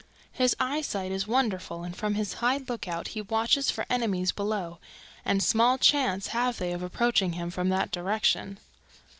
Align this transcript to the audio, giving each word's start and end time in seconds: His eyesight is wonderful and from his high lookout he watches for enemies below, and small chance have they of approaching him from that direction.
His 0.31 0.55
eyesight 0.59 1.11
is 1.11 1.27
wonderful 1.27 1.83
and 1.83 1.95
from 1.95 2.15
his 2.15 2.33
high 2.41 2.57
lookout 2.67 3.09
he 3.09 3.21
watches 3.21 3.69
for 3.69 3.85
enemies 3.87 4.31
below, 4.31 4.79
and 5.23 5.43
small 5.43 5.77
chance 5.77 6.29
have 6.29 6.57
they 6.57 6.71
of 6.71 6.81
approaching 6.81 7.33
him 7.33 7.51
from 7.51 7.69
that 7.69 7.91
direction. 7.91 8.57